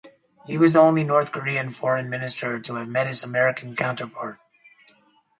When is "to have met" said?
2.59-3.05